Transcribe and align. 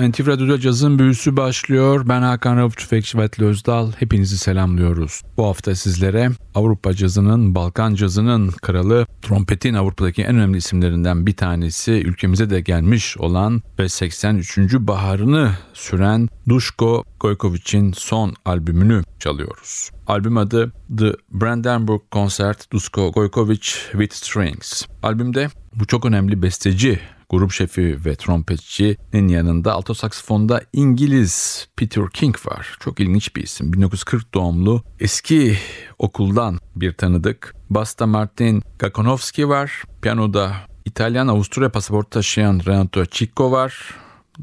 NTV 0.00 0.26
Radyo'da 0.26 0.60
cazın 0.60 0.98
büyüsü 0.98 1.36
başlıyor. 1.36 2.08
Ben 2.08 2.22
Hakan 2.22 2.56
Rauf 2.56 2.76
Tüfekçi 2.76 3.18
ve 3.18 3.28
Özdal. 3.38 3.92
Hepinizi 3.92 4.38
selamlıyoruz. 4.38 5.22
Bu 5.36 5.46
hafta 5.46 5.74
sizlere 5.74 6.30
Avrupa 6.54 6.94
cazının, 6.94 7.54
Balkan 7.54 7.94
cazının 7.94 8.50
kralı, 8.50 9.06
trompetin 9.22 9.74
Avrupa'daki 9.74 10.22
en 10.22 10.36
önemli 10.36 10.58
isimlerinden 10.58 11.26
bir 11.26 11.36
tanesi, 11.36 11.92
ülkemize 11.92 12.50
de 12.50 12.60
gelmiş 12.60 13.16
olan 13.18 13.62
ve 13.78 13.88
83. 13.88 14.58
baharını 14.58 15.50
süren 15.74 16.28
Duško 16.48 17.04
Gojkovic'in 17.20 17.92
son 17.92 18.34
albümünü 18.44 19.02
çalıyoruz. 19.18 19.90
Albüm 20.06 20.36
adı 20.36 20.72
The 20.98 21.12
Brandenburg 21.30 22.00
Concert 22.12 22.72
Duško 22.72 23.12
Gojkovic 23.12 23.64
with 23.92 24.14
Strings. 24.14 24.86
Albümde 25.02 25.48
bu 25.74 25.86
çok 25.86 26.06
önemli 26.06 26.42
besteci 26.42 27.00
grup 27.30 27.52
şefi 27.52 28.04
ve 28.04 28.14
trompetçinin 28.14 29.28
yanında 29.28 29.72
alto 29.72 29.94
saksafonda 29.94 30.60
İngiliz 30.72 31.66
Peter 31.76 32.04
King 32.12 32.36
var. 32.46 32.76
Çok 32.80 33.00
ilginç 33.00 33.36
bir 33.36 33.42
isim. 33.42 33.72
1940 33.72 34.34
doğumlu 34.34 34.82
eski 35.00 35.56
okuldan 35.98 36.58
bir 36.76 36.92
tanıdık. 36.92 37.54
Basta 37.70 38.06
Martin 38.06 38.62
Gakonovski 38.78 39.48
var. 39.48 39.82
Piyanoda 40.02 40.52
İtalyan 40.84 41.28
Avusturya 41.28 41.72
pasaportu 41.72 42.10
taşıyan 42.10 42.60
Renato 42.66 43.04
Cicco 43.04 43.50
var. 43.50 43.94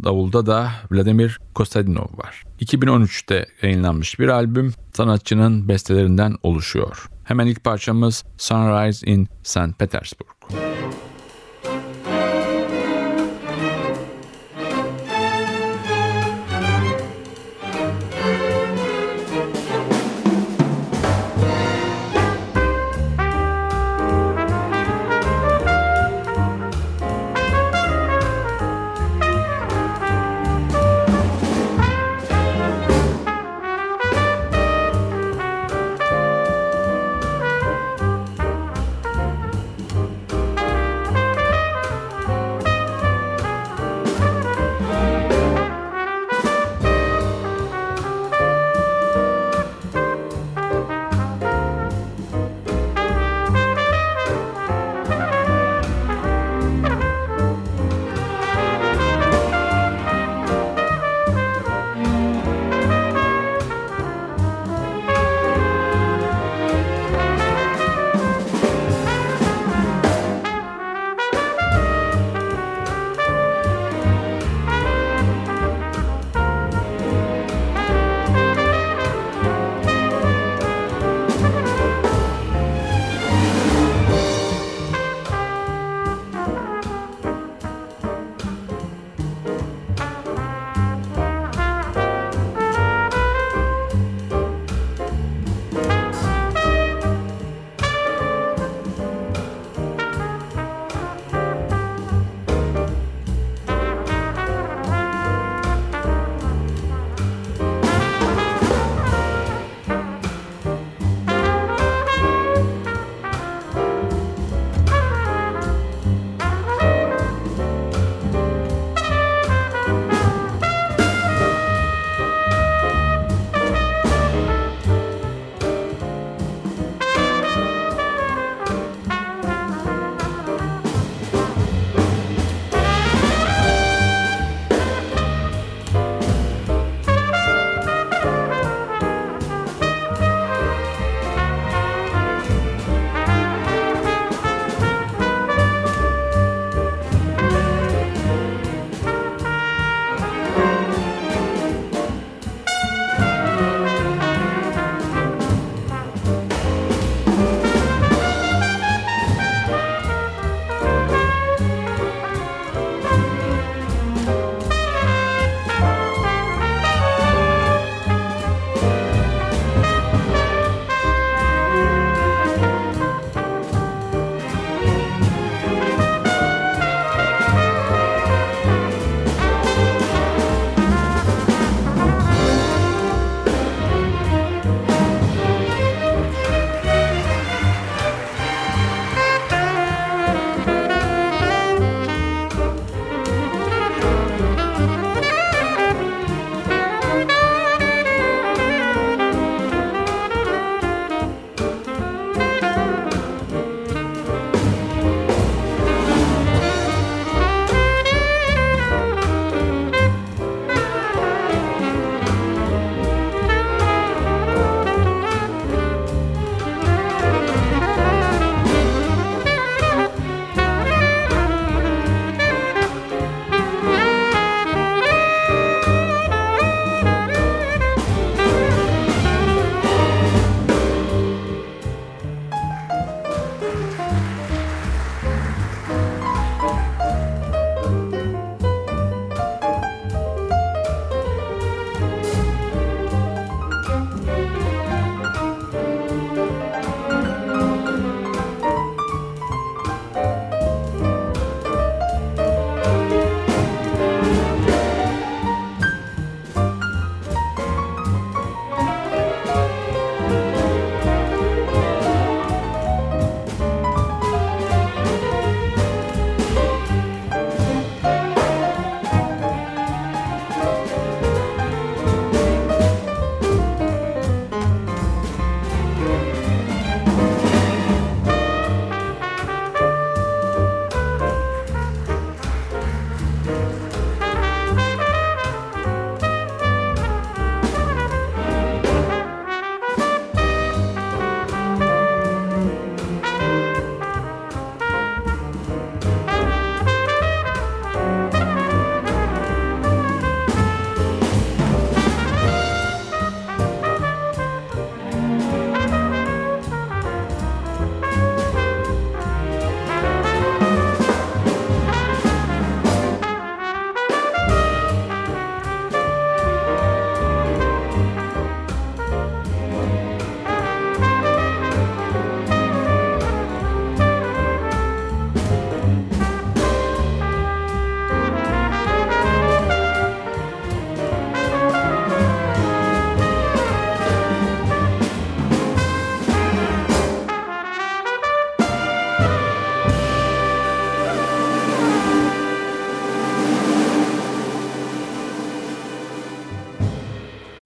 Davulda 0.03 0.45
da 0.45 0.71
Vladimir 0.91 1.39
Kostadinov 1.55 2.17
var. 2.17 2.43
2013'te 2.61 3.45
yayınlanmış 3.61 4.19
bir 4.19 4.27
albüm 4.27 4.73
sanatçının 4.93 5.67
bestelerinden 5.67 6.35
oluşuyor. 6.43 7.09
Hemen 7.23 7.47
ilk 7.47 7.63
parçamız 7.63 8.23
Sunrise 8.37 9.11
in 9.11 9.27
St. 9.43 9.79
Petersburg. 9.79 10.76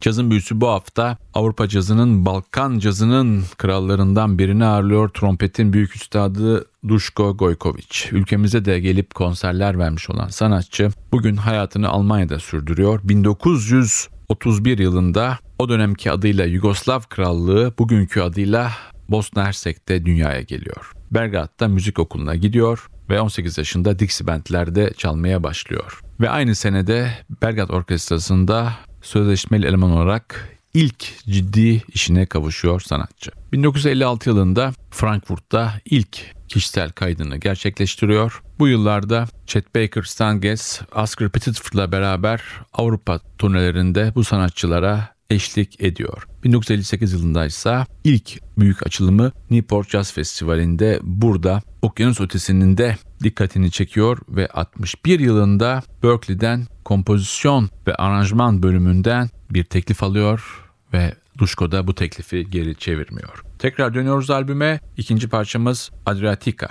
Cazın 0.01 0.31
büyüsü 0.31 0.61
bu 0.61 0.67
hafta 0.67 1.17
Avrupa 1.33 1.67
cazının 1.67 2.25
Balkan 2.25 2.79
cazının 2.79 3.43
krallarından 3.57 4.39
birini 4.39 4.65
ağırlıyor. 4.65 5.09
Trompetin 5.09 5.73
büyük 5.73 5.95
üstadı 5.95 6.65
Duško 6.87 7.37
Gojkovic. 7.37 8.09
Ülkemize 8.11 8.65
de 8.65 8.79
gelip 8.79 9.15
konserler 9.15 9.79
vermiş 9.79 10.09
olan 10.09 10.27
sanatçı 10.27 10.89
bugün 11.11 11.35
hayatını 11.35 11.89
Almanya'da 11.89 12.39
sürdürüyor. 12.39 12.99
1931 13.03 14.77
yılında 14.77 15.39
o 15.59 15.69
dönemki 15.69 16.11
adıyla 16.11 16.45
Yugoslav 16.45 17.01
Krallığı 17.09 17.73
bugünkü 17.79 18.21
adıyla 18.21 18.71
Bosna 19.09 19.45
Hersek'te 19.45 20.05
dünyaya 20.05 20.41
geliyor. 20.41 20.91
Belgrad'da 21.11 21.67
müzik 21.67 21.99
okuluna 21.99 22.35
gidiyor 22.35 22.89
ve 23.09 23.21
18 23.21 23.57
yaşında 23.57 23.99
Dixie 23.99 24.27
Band'lerde 24.27 24.93
çalmaya 24.97 25.43
başlıyor. 25.43 26.01
Ve 26.19 26.29
aynı 26.29 26.55
senede 26.55 27.11
Belgrad 27.41 27.69
Orkestrası'nda 27.69 28.73
sözleşmeli 29.01 29.65
eleman 29.65 29.91
olarak 29.91 30.49
ilk 30.73 31.25
ciddi 31.27 31.83
işine 31.93 32.25
kavuşuyor 32.25 32.79
sanatçı. 32.79 33.31
1956 33.53 34.29
yılında 34.29 34.73
Frankfurt'ta 34.91 35.73
ilk 35.85 36.35
kişisel 36.47 36.91
kaydını 36.91 37.37
gerçekleştiriyor. 37.37 38.41
Bu 38.59 38.67
yıllarda 38.67 39.27
Chet 39.47 39.75
Baker, 39.75 40.03
Stan 40.03 40.41
Getz, 40.41 40.81
Oscar 40.95 41.29
Petitford'la 41.29 41.91
beraber 41.91 42.41
Avrupa 42.73 43.19
turnelerinde 43.37 44.11
bu 44.15 44.23
sanatçılara 44.23 45.09
eşlik 45.29 45.81
ediyor. 45.83 46.27
1958 46.43 47.13
yılında 47.13 47.45
ise 47.45 47.85
ilk 48.03 48.39
büyük 48.57 48.87
açılımı 48.87 49.31
Newport 49.49 49.89
Jazz 49.89 50.13
Festivali'nde 50.13 50.99
burada 51.03 51.61
okyanus 51.81 52.21
ötesinin 52.21 52.77
de 52.77 52.97
dikkatini 53.23 53.71
çekiyor 53.71 54.17
ve 54.29 54.47
61 54.47 55.19
yılında 55.19 55.83
Berkeley'den 56.03 56.67
kompozisyon 56.85 57.69
ve 57.87 57.95
aranjman 57.95 58.63
bölümünden 58.63 59.29
bir 59.49 59.63
teklif 59.63 60.03
alıyor 60.03 60.69
ve 60.93 61.13
Duşko 61.37 61.71
da 61.71 61.87
bu 61.87 61.95
teklifi 61.95 62.49
geri 62.49 62.75
çevirmiyor. 62.75 63.43
Tekrar 63.59 63.93
dönüyoruz 63.93 64.29
albüme. 64.29 64.79
İkinci 64.97 65.29
parçamız 65.29 65.91
Adriatica. 66.05 66.69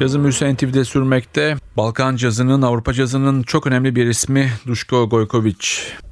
Cazın 0.00 0.22
büyüsü 0.22 0.54
NTV'de 0.54 0.84
sürmekte. 0.84 1.56
Balkan 1.76 2.16
cazının, 2.16 2.62
Avrupa 2.62 2.92
cazının 2.92 3.42
çok 3.42 3.66
önemli 3.66 3.96
bir 3.96 4.06
ismi 4.06 4.50
Duško 4.66 5.08
Gojkovic. 5.08 5.66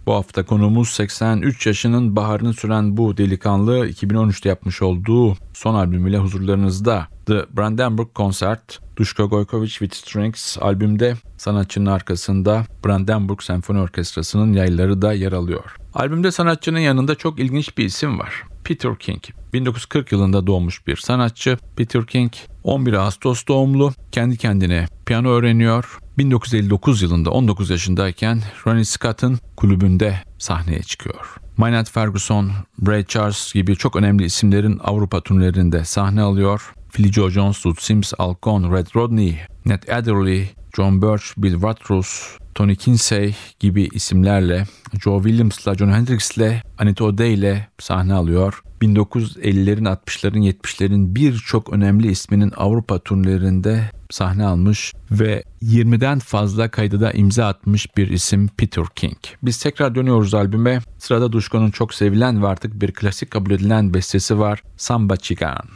Bu 0.07 0.15
hafta 0.15 0.43
konuğumuz 0.43 0.89
83 0.89 1.67
yaşının 1.67 2.17
baharını 2.17 2.55
süren 2.55 2.97
bu 2.97 3.17
delikanlı 3.17 3.89
2013'te 3.89 4.49
yapmış 4.49 4.83
olduğu 4.83 5.37
son 5.55 5.75
albümüyle 5.75 6.19
huzurlarınızda. 6.19 7.09
The 7.27 7.47
Brandenburg 7.57 8.09
Concert, 8.17 8.81
Duško 8.97 9.29
Gojkovic 9.29 9.71
with 9.71 9.95
Strings 9.95 10.59
albümde 10.61 11.15
sanatçının 11.37 11.87
arkasında 11.87 12.65
Brandenburg 12.87 13.43
Senfoni 13.43 13.81
Orkestrası'nın 13.81 14.53
yayları 14.53 15.03
da 15.03 15.13
yer 15.13 15.33
alıyor. 15.33 15.77
Albümde 15.99 16.31
sanatçının 16.31 16.79
yanında 16.79 17.15
çok 17.15 17.39
ilginç 17.39 17.79
bir 17.79 17.85
isim 17.85 18.19
var. 18.19 18.43
Peter 18.65 18.99
King. 18.99 19.23
1940 19.53 20.13
yılında 20.13 20.47
doğmuş 20.47 20.87
bir 20.87 20.97
sanatçı. 20.97 21.59
Peter 21.77 22.07
King 22.07 22.33
11 22.65 22.93
Ağustos 22.93 23.47
doğumlu. 23.49 23.93
Kendi 24.13 24.37
kendine 24.37 24.87
piyano 25.07 25.29
öğreniyor. 25.29 25.99
1959 26.19 27.03
yılında 27.03 27.31
19 27.31 27.71
yaşındayken 27.71 28.43
Ronnie 28.67 28.85
Scott'ın 28.85 29.39
kulübünde 29.57 30.23
sahneye 30.39 30.83
çıkıyor. 30.83 31.37
Maynard 31.59 31.87
Ferguson, 31.87 32.53
Ray 32.87 33.05
Charles 33.05 33.53
gibi 33.53 33.77
çok 33.77 33.97
önemli 33.97 34.25
isimlerin 34.25 34.81
Avrupa 34.85 35.21
turnelerinde 35.21 35.85
sahne 35.85 36.23
alıyor. 36.23 36.73
Philly 36.93 37.13
Joe 37.13 37.31
Jones, 37.31 37.63
Toots 37.63 37.85
Sims, 37.85 38.13
Al 38.19 38.35
Cohn, 38.43 38.73
Red 38.73 38.87
Rodney, 38.97 39.39
Ned 39.65 39.83
Adderley, 39.83 40.51
John 40.77 41.03
Birch, 41.03 41.25
Bill 41.37 41.53
Watrous, 41.53 42.39
Tony 42.55 42.77
Kinsey 42.77 43.37
gibi 43.61 43.89
isimlerle 43.93 44.65
Joe 45.05 45.23
Williams'la, 45.23 45.75
John 45.75 45.89
Hendrix'le, 45.89 46.63
Anita 46.79 47.05
O'Day'le 47.05 47.67
sahne 47.79 48.15
alıyor. 48.15 48.63
1950'lerin, 48.83 49.85
60'ların, 49.85 50.53
70'lerin 50.53 51.15
birçok 51.15 51.73
önemli 51.73 52.11
isminin 52.11 52.53
Avrupa 52.57 52.99
turnelerinde 52.99 53.91
sahne 54.11 54.45
almış 54.45 54.95
ve 55.11 55.45
20'den 55.63 56.19
fazla 56.19 56.71
kaydı 56.71 57.01
da 57.01 57.13
imza 57.13 57.47
atmış 57.47 57.97
bir 57.97 58.09
isim 58.09 58.49
Peter 58.49 58.85
King. 58.95 59.19
Biz 59.43 59.63
tekrar 59.63 59.95
dönüyoruz 59.95 60.35
albüme. 60.35 60.81
Sırada 60.99 61.33
Duşko'nun 61.33 61.71
çok 61.71 61.95
sevilen 61.95 62.43
ve 62.43 62.47
artık 62.47 62.83
bir 62.83 62.93
klasik 62.93 63.31
kabul 63.31 63.51
edilen 63.51 63.95
bestesi 63.95 64.39
var. 64.39 64.63
Samba 64.77 65.17
Chican. 65.17 65.69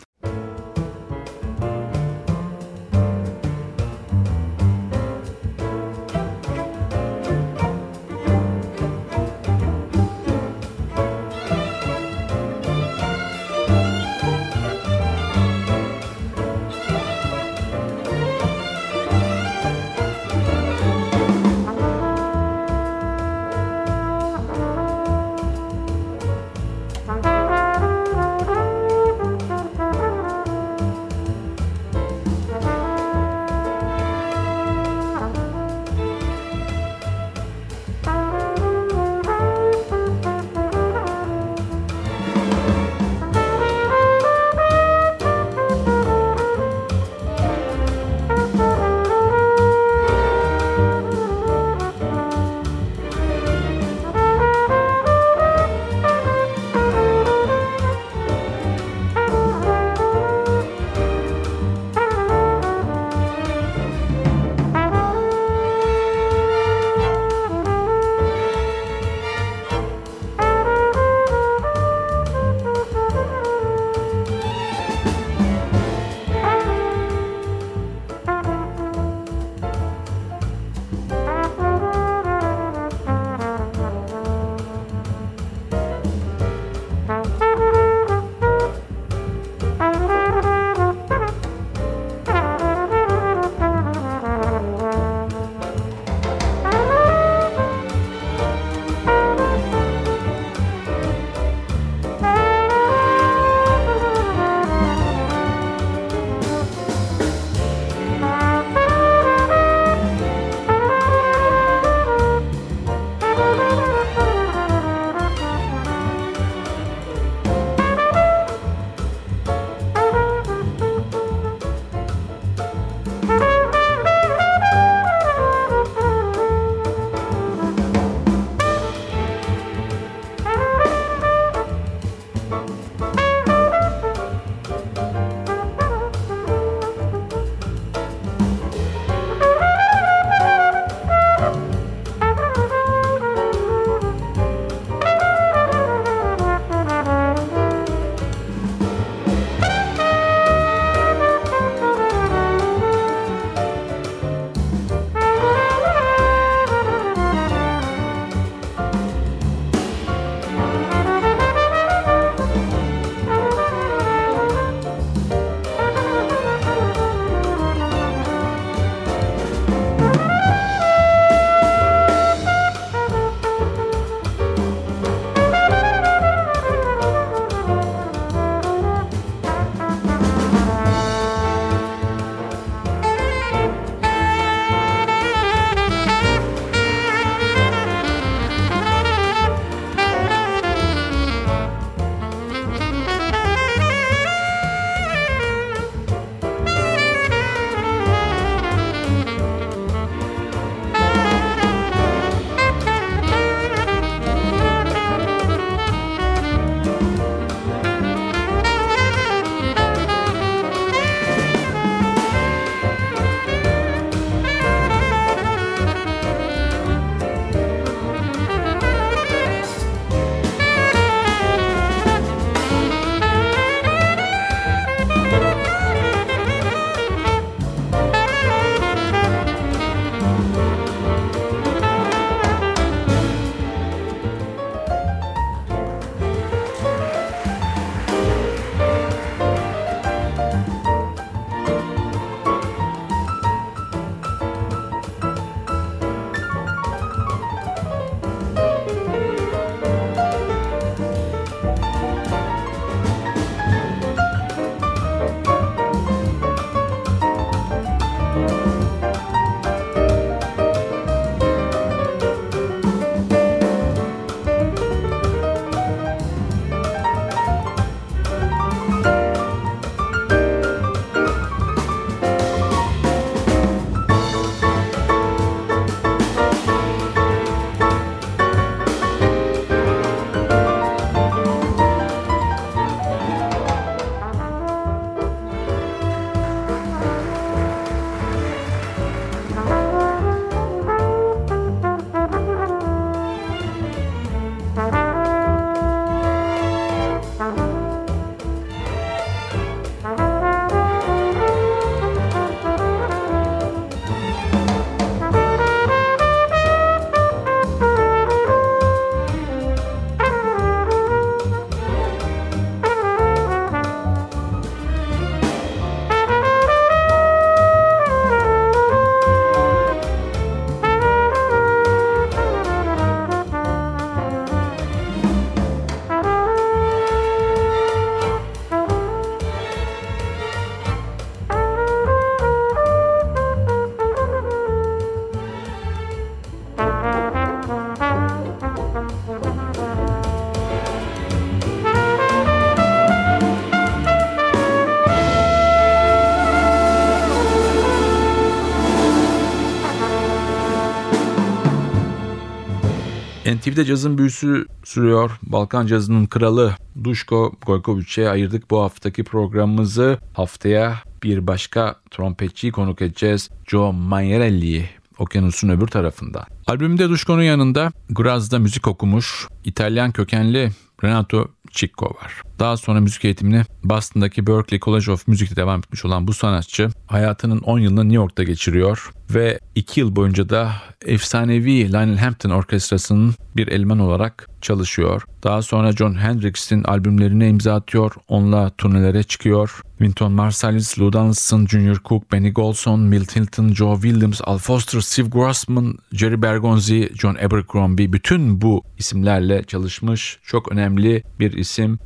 NTV'de 353.73 353.85
cazın 353.85 354.19
büyüsü 354.19 354.67
sürüyor. 354.85 355.31
Balkan 355.43 355.87
cazının 355.87 356.27
kralı 356.27 356.77
Duško 357.05 357.53
Gojkovic'e 357.67 358.29
ayırdık 358.29 358.71
bu 358.71 358.83
haftaki 358.83 359.25
programımızı. 359.25 360.19
Haftaya 360.35 360.99
bir 361.23 361.47
başka 361.47 361.97
trompetçiyi 362.11 362.73
konuk 362.73 363.03
edeceğiz. 363.03 363.51
Joe 363.67 363.93
Magnarelli'yi 363.93 364.89
okyanusun 365.19 365.69
öbür 365.69 365.87
tarafında. 365.87 366.47
Albümde 366.67 367.09
Duško'nun 367.09 367.43
yanında 367.43 367.93
Graz'da 368.11 368.59
müzik 368.59 368.89
okumuş 368.89 369.49
İtalyan 369.65 370.13
kökenli 370.13 370.71
Renato 371.05 371.49
Cicco 371.71 372.07
var. 372.07 372.43
Daha 372.63 372.77
sonra 372.77 373.01
müzik 373.01 373.25
eğitimini 373.25 373.63
Boston'daki 373.85 374.47
Berklee 374.47 374.81
College 374.81 375.13
of 375.13 375.29
Music'te 375.29 375.57
devam 375.57 375.79
etmiş 375.79 376.05
olan 376.05 376.29
bu 376.29 376.33
sanatçı 376.33 376.89
hayatının 377.07 377.59
10 377.59 377.79
yılını 377.79 378.05
New 378.05 378.17
York'ta 378.17 378.43
geçiriyor 378.43 379.11
ve 379.35 379.59
2 379.75 380.01
yıl 380.01 380.17
boyunca 380.17 380.49
da 380.49 380.73
efsanevi 381.07 381.93
Lionel 381.93 382.19
Hampton 382.19 382.51
Orkestrası'nın 382.51 383.35
bir 383.57 383.69
eleman 383.69 383.99
olarak 383.99 384.49
çalışıyor. 384.61 385.23
Daha 385.45 385.63
sonra 385.63 385.93
John 385.93 386.15
Hendrix'in 386.15 386.85
albümlerine 386.85 387.49
imza 387.49 387.75
atıyor, 387.75 388.13
onunla 388.29 388.71
turnelere 388.79 389.23
çıkıyor. 389.23 389.81
Wynton 389.99 390.33
Marsalis, 390.33 390.99
Lou 390.99 391.13
Donaldson, 391.13 391.67
Junior 391.67 391.97
Cook, 392.05 392.33
Benny 392.33 392.53
Golson, 392.53 393.01
Milt 393.01 393.37
Hilton, 393.37 393.73
Joe 393.75 393.95
Williams, 393.95 394.41
Al 394.45 394.59
Foster, 394.59 395.01
Steve 395.01 395.29
Grossman, 395.29 395.99
Jerry 396.13 396.43
Bergonzi, 396.43 397.11
John 397.15 397.35
Abercrombie 397.35 398.13
bütün 398.13 398.61
bu 398.61 398.83
isimlerle 398.99 399.65
çalışmış 399.65 400.39
çok 400.43 400.73
önemli 400.73 401.23
bir 401.41 401.53
isim. 401.53 401.99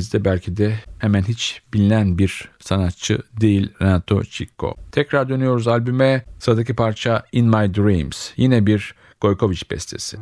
Ülkemizde 0.00 0.24
belki 0.24 0.56
de 0.56 0.74
hemen 0.98 1.22
hiç 1.22 1.62
bilinen 1.74 2.18
bir 2.18 2.48
sanatçı 2.60 3.22
değil 3.40 3.72
Renato 3.82 4.22
Cicco. 4.22 4.74
Tekrar 4.92 5.28
dönüyoruz 5.28 5.68
albüme. 5.68 6.24
Sıradaki 6.38 6.74
parça 6.74 7.22
In 7.32 7.46
My 7.46 7.74
Dreams. 7.74 8.30
Yine 8.36 8.66
bir 8.66 8.94
Gojkovic 9.20 9.60
bestesi. 9.70 10.16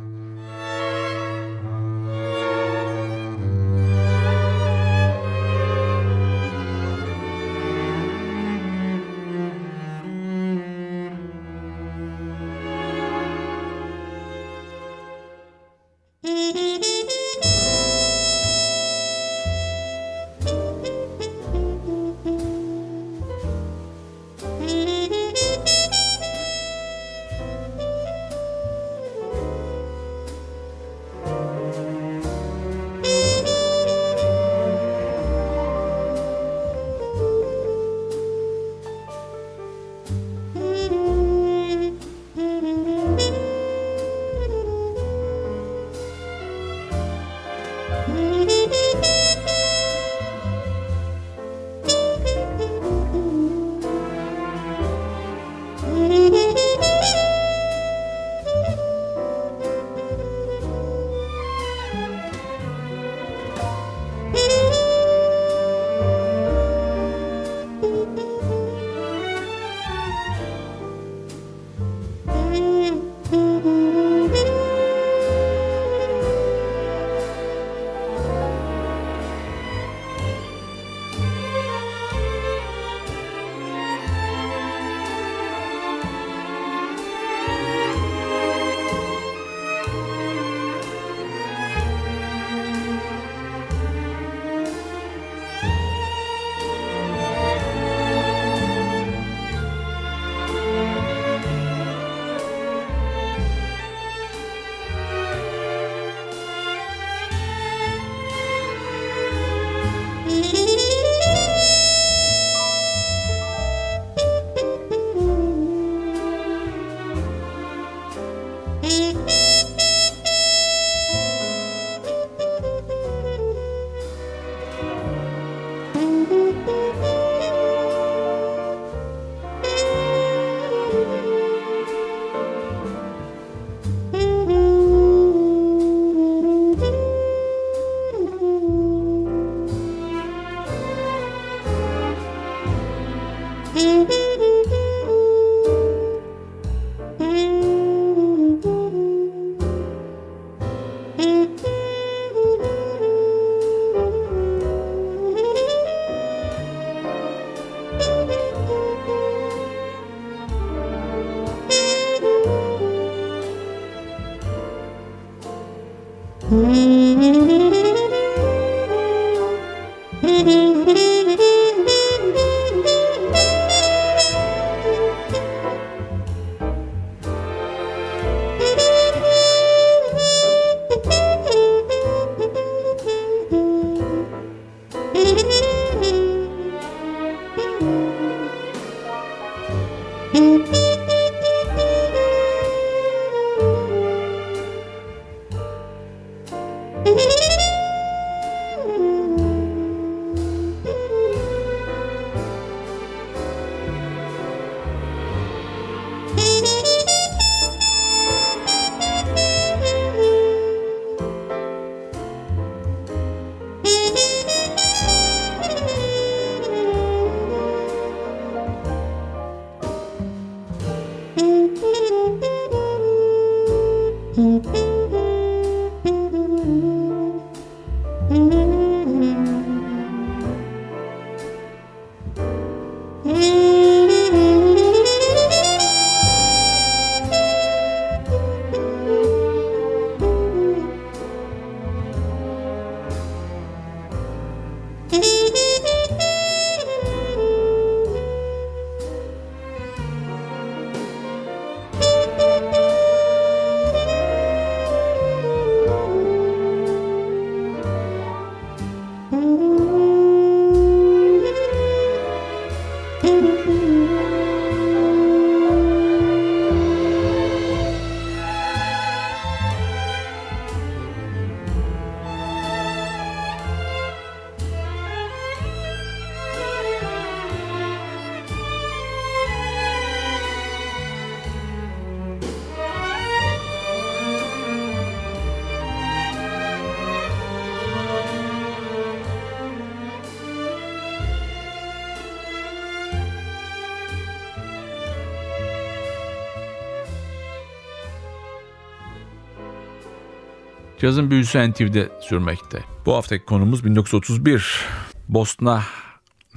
Cazın 300.99 301.31
büyüsü 301.31 301.71
NTV'de 301.71 302.09
sürmekte. 302.21 302.83
Bu 303.05 303.15
haftaki 303.15 303.45
konumuz 303.45 303.85
1931. 303.85 304.85
Bosna 305.29 305.83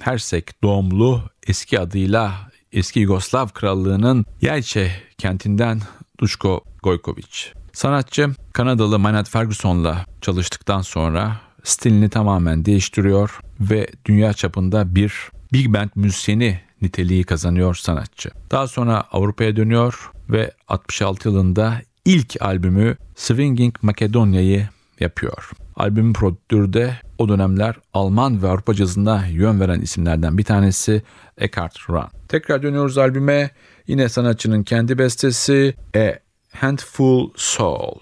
Hersek 0.00 0.62
doğumlu 0.62 1.22
eski 1.46 1.80
adıyla 1.80 2.50
eski 2.72 3.00
Yugoslav 3.00 3.48
Krallığı'nın 3.48 4.26
Yelçe 4.40 4.92
kentinden 5.18 5.80
Duško 6.18 6.64
Gojković. 6.82 7.52
Sanatçı 7.72 8.30
Kanadalı 8.52 8.98
Maynard 8.98 9.26
Ferguson'la 9.26 10.06
çalıştıktan 10.20 10.82
sonra 10.82 11.40
stilini 11.64 12.10
tamamen 12.10 12.64
değiştiriyor 12.64 13.40
ve 13.60 13.88
dünya 14.04 14.32
çapında 14.32 14.94
bir 14.94 15.30
big 15.52 15.74
band 15.74 15.90
müzisyeni 15.94 16.60
niteliği 16.82 17.24
kazanıyor 17.24 17.74
sanatçı. 17.74 18.30
Daha 18.50 18.68
sonra 18.68 19.04
Avrupa'ya 19.12 19.56
dönüyor 19.56 20.10
ve 20.30 20.52
66 20.68 21.28
yılında 21.28 21.80
ilk 22.04 22.42
albümü 22.42 22.96
Swinging 23.14 23.74
Macedonia'yı 23.82 24.68
yapıyor. 25.00 25.50
Albümün 25.76 26.12
prodüktörü 26.12 26.72
de 26.72 26.96
o 27.18 27.28
dönemler 27.28 27.76
Alman 27.94 28.42
ve 28.42 28.48
Avrupa 28.48 28.74
cazına 28.74 29.26
yön 29.26 29.60
veren 29.60 29.80
isimlerden 29.80 30.38
bir 30.38 30.44
tanesi 30.44 31.02
Eckhart 31.38 31.90
Run. 31.90 32.08
Tekrar 32.28 32.62
dönüyoruz 32.62 32.98
albüme. 32.98 33.50
Yine 33.86 34.08
sanatçının 34.08 34.62
kendi 34.62 34.98
bestesi 34.98 35.74
A 35.96 36.12
Handful 36.56 37.30
Soul. 37.36 38.00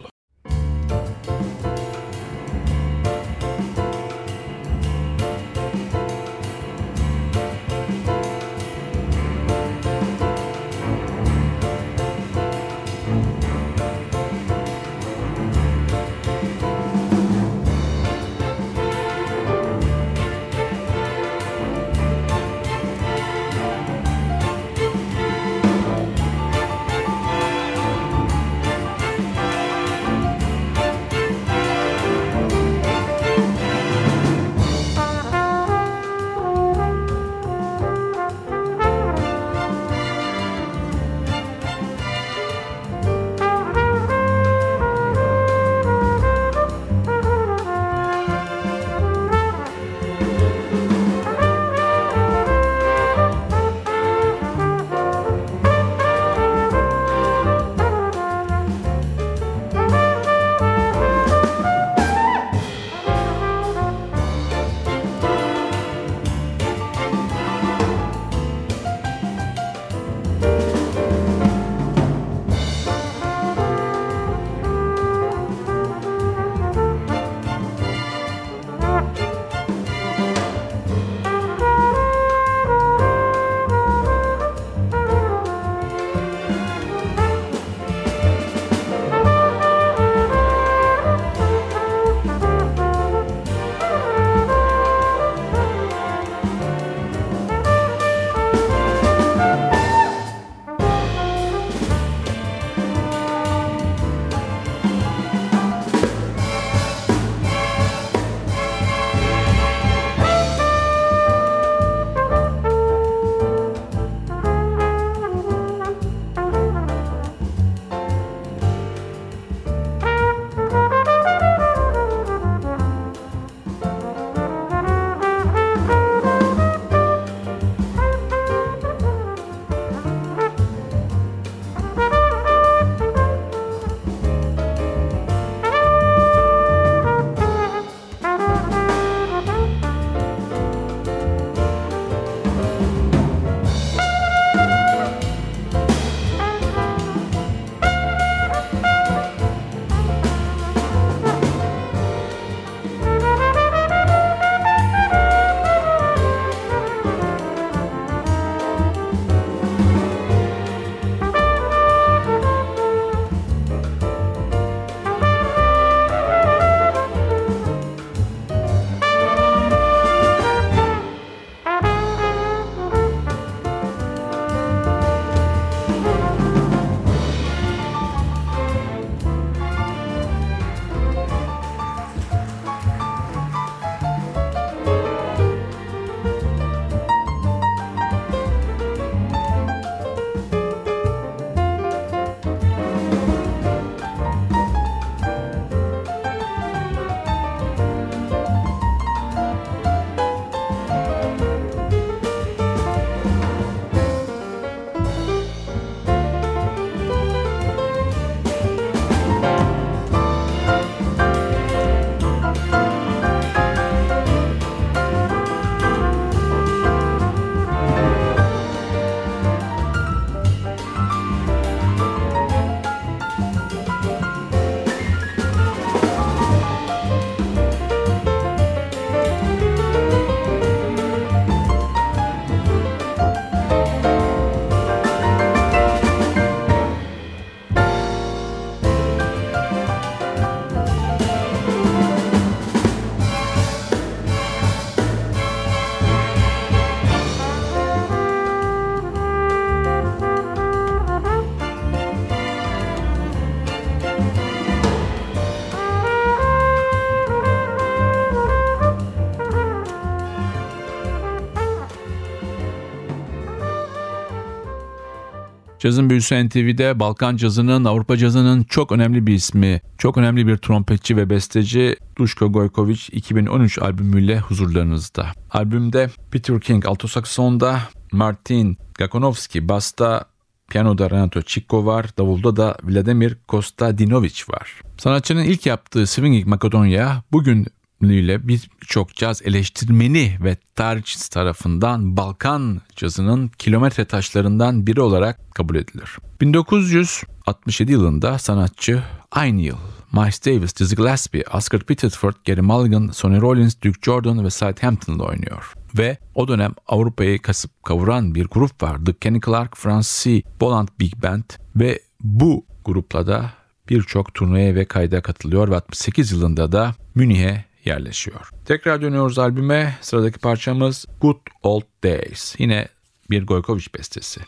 Cazın 265.90 266.11
Büyüsü 266.11 266.48
NTV'de 266.48 267.00
Balkan 267.00 267.37
cazının, 267.37 267.85
Avrupa 267.85 268.16
cazının 268.16 268.62
çok 268.62 268.92
önemli 268.92 269.26
bir 269.26 269.35
ismi, 269.35 269.81
çok 269.98 270.16
önemli 270.18 270.46
bir 270.46 270.57
trompetçi 270.57 271.16
ve 271.16 271.31
besteci 271.31 271.96
Duško 272.18 272.53
Gojkovic 272.53 273.00
2013 273.12 273.79
albümüyle 273.79 274.38
huzurlarınızda. 274.40 275.26
Albümde 275.50 276.11
Peter 276.31 276.61
King 276.61 276.87
alto 276.87 277.09
saksonda, 277.09 277.81
Martin 278.12 278.79
Gakonovski 278.94 279.68
basta, 279.68 280.24
piyanoda 280.68 281.11
Renato 281.11 281.42
Çikko 281.42 281.87
var, 281.87 282.07
davulda 282.18 282.57
da 282.57 282.76
Vladimir 282.83 283.37
Kostadinovic 283.48 284.42
var. 284.48 284.81
Sanatçının 284.98 285.44
ilk 285.44 285.66
yaptığı 285.66 286.07
Swinging 286.07 286.46
Makedonya 286.46 287.22
bugün 287.33 287.66
ile 288.08 288.48
birçok 288.48 289.14
caz 289.14 289.42
eleştirmeni 289.42 290.38
ve 290.40 290.56
tarihçisi 290.74 291.30
tarafından 291.30 292.16
Balkan 292.16 292.80
cazının 292.96 293.48
kilometre 293.48 294.04
taşlarından 294.04 294.86
biri 294.86 295.00
olarak 295.00 295.54
kabul 295.54 295.76
edilir. 295.76 296.16
1967 296.40 297.92
yılında 297.92 298.38
sanatçı 298.38 299.02
aynı 299.30 299.60
yıl 299.60 299.76
Miles 300.12 300.46
Davis, 300.46 300.76
Dizzy 300.76 300.96
Gillespie, 300.96 301.44
Oscar 301.54 301.80
Petersford, 301.80 302.34
Gary 302.46 302.60
Mulligan, 302.60 303.08
Sonny 303.12 303.40
Rollins, 303.40 303.74
Duke 303.84 304.00
Jordan 304.02 304.44
ve 304.44 304.50
Cy 304.50 304.64
Hampton'la 304.80 305.24
oynuyor. 305.24 305.72
Ve 305.98 306.18
o 306.34 306.48
dönem 306.48 306.74
Avrupa'yı 306.86 307.42
kasıp 307.42 307.82
kavuran 307.84 308.34
bir 308.34 308.46
grup 308.46 308.82
var. 308.82 309.04
The 309.04 309.12
Kenny 309.12 309.40
Clark 309.40 309.76
Francis 309.76 310.42
Boland 310.60 310.88
Big 311.00 311.22
Band 311.22 311.44
ve 311.76 312.00
bu 312.20 312.66
grupla 312.84 313.26
da 313.26 313.52
birçok 313.88 314.34
turneye 314.34 314.74
ve 314.74 314.84
kayda 314.84 315.20
katılıyor 315.22 315.70
ve 315.70 315.76
68 315.76 316.32
yılında 316.32 316.72
da 316.72 316.94
Münih'e 317.14 317.69
yerleşiyor. 317.85 318.51
Tekrar 318.64 319.03
dönüyoruz 319.03 319.38
albüme. 319.38 319.99
Sıradaki 320.01 320.38
parçamız 320.38 321.07
Good 321.21 321.40
Old 321.62 321.85
Days. 322.05 322.55
Yine 322.59 322.88
bir 323.31 323.47
Goykovic 323.47 323.87
bestesi. 323.99 324.40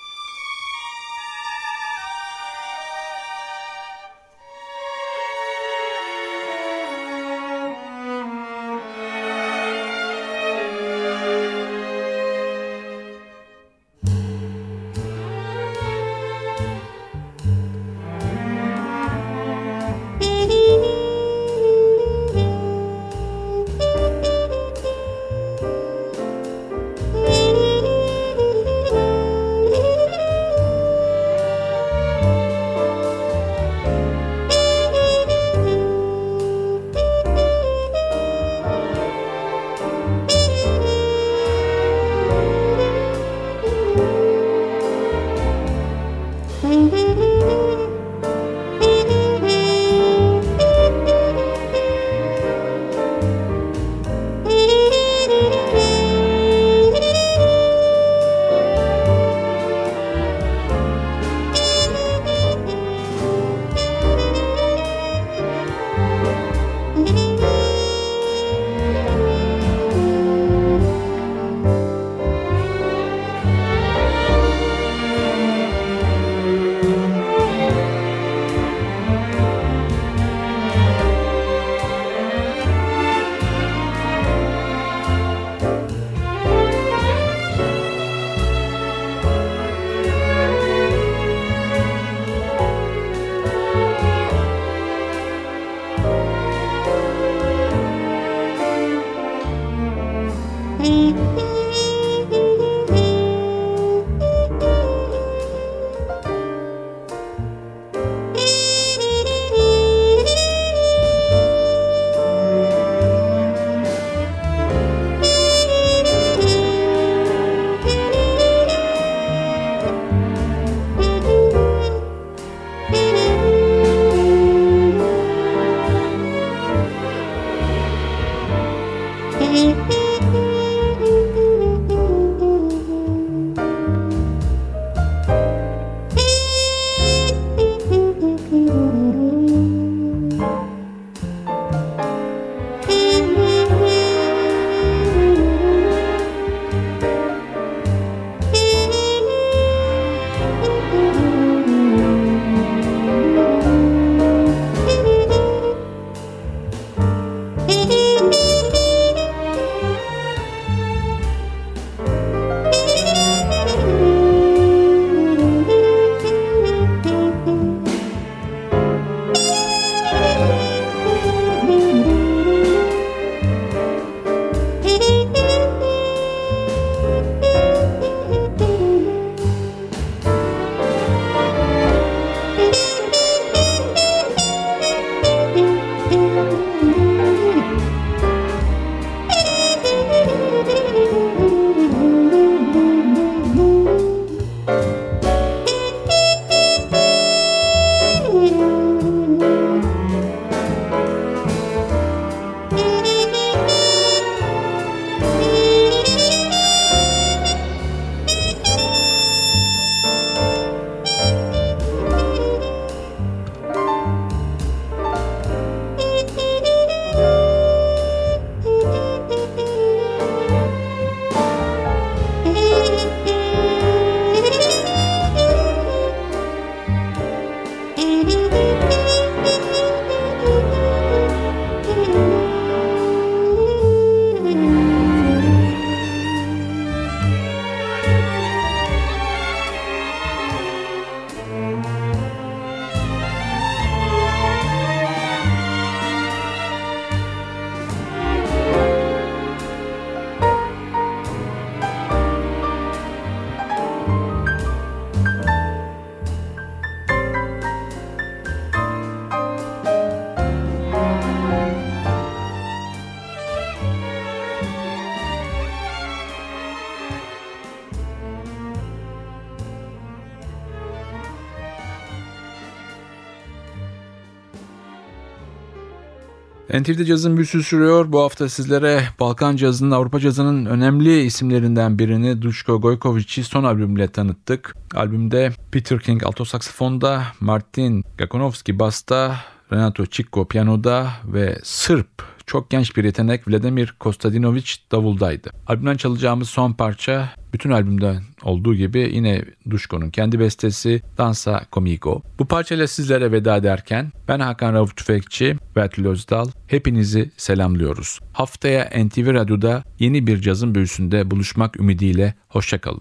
NTV'de 276.68 277.04
cazın 277.04 277.36
büyüsü 277.36 277.62
sürüyor. 277.62 278.12
Bu 278.12 278.20
hafta 278.20 278.48
sizlere 278.48 279.02
Balkan 279.20 279.56
cazının, 279.56 279.90
Avrupa 279.90 280.20
cazının 280.20 280.66
önemli 280.66 281.22
isimlerinden 281.22 281.98
birini 281.98 282.42
Duško 282.42 282.80
Gojkovic'i 282.80 283.44
son 283.44 283.64
albümüyle 283.64 284.08
tanıttık. 284.08 284.76
Albümde 284.94 285.52
Peter 285.72 285.98
King 286.00 286.26
alto 286.26 286.44
saksafonda, 286.44 287.22
Martin 287.40 288.04
Gakonovski 288.18 288.78
basta, 288.78 289.36
Renato 289.72 290.06
Çikko 290.06 290.48
piyanoda 290.48 291.10
ve 291.24 291.58
Sırp 291.62 292.31
çok 292.52 292.70
genç 292.70 292.96
bir 292.96 293.04
yetenek 293.04 293.48
Vladimir 293.48 293.94
Kostadinovic 293.98 294.64
davuldaydı. 294.92 295.50
Albümden 295.66 295.96
çalacağımız 295.96 296.48
son 296.48 296.72
parça 296.72 297.30
bütün 297.52 297.70
albümden 297.70 298.22
olduğu 298.42 298.74
gibi 298.74 299.10
yine 299.12 299.44
Duşko'nun 299.70 300.10
kendi 300.10 300.40
bestesi 300.40 301.02
Dansa 301.18 301.62
Comigo. 301.72 302.22
Bu 302.38 302.44
parçayla 302.44 302.86
sizlere 302.86 303.32
veda 303.32 303.56
ederken 303.56 304.12
ben 304.28 304.40
Hakan 304.40 304.74
Rauf 304.74 304.96
Tüfekçi 304.96 305.56
ve 305.76 305.82
Atıl 305.82 306.04
Özdal 306.04 306.50
hepinizi 306.66 307.30
selamlıyoruz. 307.36 308.18
Haftaya 308.32 309.04
NTV 309.04 309.34
Radyo'da 309.34 309.84
yeni 309.98 310.26
bir 310.26 310.40
cazın 310.40 310.74
büyüsünde 310.74 311.30
buluşmak 311.30 311.80
ümidiyle 311.80 312.34
hoşçakalın. 312.48 313.00